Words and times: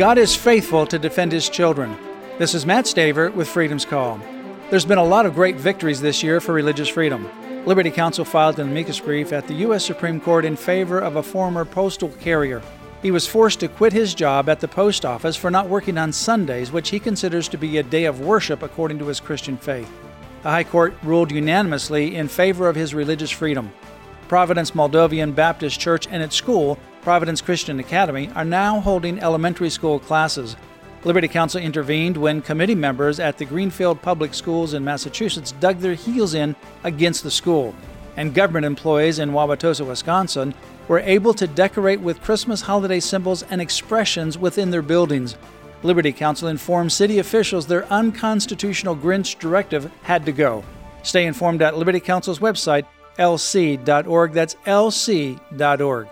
God 0.00 0.16
is 0.16 0.34
faithful 0.34 0.86
to 0.86 0.98
defend 0.98 1.30
his 1.30 1.50
children. 1.50 1.94
This 2.38 2.54
is 2.54 2.64
Mat 2.64 2.86
Staver 2.86 3.34
with 3.34 3.46
Freedom's 3.46 3.84
Call. 3.84 4.18
There's 4.70 4.86
been 4.86 4.96
a 4.96 5.04
lot 5.04 5.26
of 5.26 5.34
great 5.34 5.56
victories 5.56 6.00
this 6.00 6.22
year 6.22 6.40
for 6.40 6.54
religious 6.54 6.88
freedom. 6.88 7.28
Liberty 7.66 7.90
Counsel 7.90 8.24
filed 8.24 8.58
an 8.58 8.70
amicus 8.70 8.98
brief 8.98 9.30
at 9.30 9.46
the 9.46 9.56
U.S. 9.56 9.84
Supreme 9.84 10.18
Court 10.18 10.46
in 10.46 10.56
favor 10.56 11.00
of 11.00 11.16
a 11.16 11.22
former 11.22 11.66
postal 11.66 12.08
carrier. 12.18 12.62
He 13.02 13.10
was 13.10 13.26
forced 13.26 13.60
to 13.60 13.68
quit 13.68 13.92
his 13.92 14.14
job 14.14 14.48
at 14.48 14.60
the 14.60 14.68
post 14.68 15.04
office 15.04 15.36
for 15.36 15.50
not 15.50 15.68
working 15.68 15.98
on 15.98 16.14
Sundays, 16.14 16.72
which 16.72 16.88
he 16.88 16.98
considers 16.98 17.46
to 17.48 17.58
be 17.58 17.76
a 17.76 17.82
day 17.82 18.06
of 18.06 18.20
worship 18.20 18.62
according 18.62 18.98
to 19.00 19.06
his 19.06 19.20
Christian 19.20 19.58
faith. 19.58 19.92
The 20.44 20.50
High 20.50 20.64
Court 20.64 20.94
ruled 21.02 21.30
unanimously 21.30 22.16
in 22.16 22.26
favor 22.26 22.70
of 22.70 22.74
his 22.74 22.94
religious 22.94 23.30
freedom. 23.30 23.70
Providence 24.28 24.70
Moldovan 24.70 25.34
Baptist 25.34 25.78
Church 25.78 26.08
and 26.10 26.22
its 26.22 26.36
school, 26.36 26.78
Providence 27.02 27.40
Christian 27.40 27.80
Academy, 27.80 28.30
are 28.34 28.44
now 28.44 28.80
holding 28.80 29.18
elementary 29.18 29.70
school 29.70 29.98
classes. 29.98 30.56
Liberty 31.02 31.28
Counsel 31.28 31.62
intervened 31.62 32.16
when 32.16 32.42
committee 32.42 32.74
members 32.74 33.18
at 33.18 33.38
the 33.38 33.46
Greenfield 33.46 34.02
Public 34.02 34.34
Schools 34.34 34.74
in 34.74 34.84
Massachusetts 34.84 35.52
dug 35.52 35.78
their 35.78 35.94
heels 35.94 36.34
in 36.34 36.54
against 36.84 37.22
the 37.22 37.30
school, 37.30 37.74
and 38.16 38.34
government 38.34 38.66
employees 38.66 39.18
in 39.18 39.30
Wauwatosa, 39.30 39.86
Wisconsin, 39.86 40.54
were 40.88 41.00
able 41.00 41.32
to 41.34 41.46
decorate 41.46 42.00
with 42.00 42.20
Christmas 42.20 42.60
holiday 42.60 43.00
symbols 43.00 43.44
and 43.44 43.60
expressions 43.60 44.36
within 44.36 44.70
their 44.70 44.82
buildings. 44.82 45.36
Liberty 45.82 46.12
Counsel 46.12 46.48
informed 46.48 46.92
city 46.92 47.18
officials 47.18 47.66
their 47.66 47.86
unconstitutional 47.90 48.94
Grinch 48.94 49.38
directive 49.38 49.90
had 50.02 50.26
to 50.26 50.32
go. 50.32 50.62
Stay 51.02 51.26
informed 51.26 51.62
at 51.62 51.78
Liberty 51.78 52.00
Counsel's 52.00 52.40
website, 52.40 52.84
lc.org. 53.18 54.32
That's 54.32 54.54
lc.org. 54.66 56.08